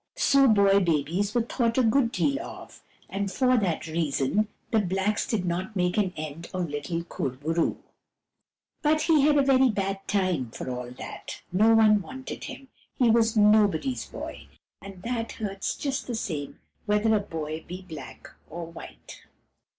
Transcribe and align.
So 0.17 0.47
boy 0.47 0.79
babies 0.79 1.35
were 1.35 1.43
thought 1.43 1.77
a 1.77 1.83
good 1.83 2.11
deal 2.11 2.39
of, 2.43 2.81
and 3.07 3.31
for 3.31 3.55
that 3.55 3.85
reason 3.85 4.47
the 4.71 4.79
blacks 4.79 5.27
did 5.27 5.45
not 5.45 5.75
make 5.75 5.95
an 5.95 6.11
end 6.17 6.49
of 6.55 6.71
little 6.71 7.03
Kur 7.03 7.29
bo 7.29 7.49
roo. 7.53 7.83
But 8.81 9.03
he 9.03 9.21
had 9.21 9.37
a 9.37 9.43
very 9.43 9.69
bad 9.69 9.99
time, 10.07 10.49
for 10.49 10.67
all 10.71 10.89
that. 10.89 11.43
No 11.51 11.75
one 11.75 12.01
wanted 12.01 12.45
him. 12.45 12.69
He 12.95 13.11
was 13.11 13.37
nobody's 13.37 14.07
boy; 14.07 14.47
and 14.81 15.03
that 15.03 15.33
hurts 15.33 15.75
just 15.75 16.07
the 16.07 16.15
same 16.15 16.59
whether 16.87 17.13
a 17.15 17.19
boy 17.19 17.63
be 17.67 17.83
black 17.83 18.27
or 18.49 18.65
white. 18.65 19.21